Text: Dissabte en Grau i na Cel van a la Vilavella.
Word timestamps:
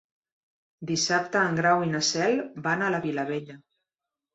Dissabte 0.93 1.45
en 1.51 1.61
Grau 1.61 1.85
i 1.91 1.93
na 1.95 2.03
Cel 2.11 2.37
van 2.67 2.87
a 2.87 2.93
la 2.97 3.07
Vilavella. 3.09 3.65